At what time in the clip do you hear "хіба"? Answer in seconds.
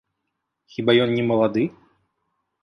0.75-0.95